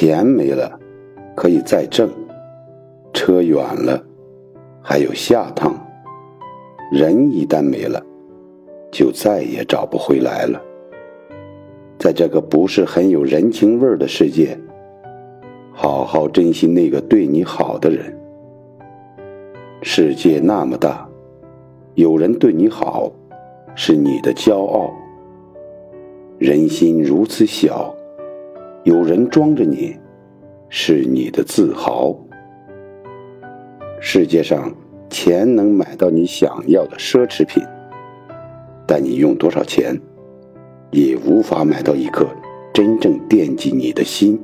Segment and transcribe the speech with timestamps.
[0.00, 0.80] 钱没了，
[1.36, 2.08] 可以再挣；
[3.12, 4.02] 车远了，
[4.80, 5.74] 还有下趟；
[6.90, 8.02] 人一旦没了，
[8.90, 10.58] 就再也找不回来了。
[11.98, 14.58] 在这个不是很有人情味儿的世界，
[15.70, 18.18] 好好珍惜那个对你好的人。
[19.82, 21.06] 世界那么大，
[21.92, 23.12] 有人对你好，
[23.74, 24.90] 是你的骄傲；
[26.38, 27.94] 人心如此小，
[28.84, 29.94] 有人装着你，
[30.70, 32.16] 是你的自豪。
[34.00, 34.74] 世界上，
[35.10, 37.62] 钱能买到你想要的奢侈品，
[38.86, 40.00] 但你用多少钱，
[40.90, 42.26] 也无法买到一颗
[42.72, 44.40] 真正惦记你的心。